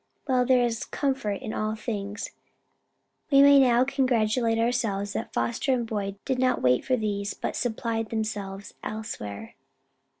[0.27, 2.31] "Well there is comfort in all things:
[3.29, 7.55] we may now congratulate ourselves that Foster and Boyd did not wait for these but
[7.55, 9.53] supplied themselves elsewhere."